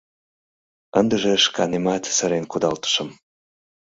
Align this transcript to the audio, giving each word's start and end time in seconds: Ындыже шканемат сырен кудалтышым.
Ындыже 0.99 1.31
шканемат 1.45 2.03
сырен 2.17 2.45
кудалтышым. 2.51 3.09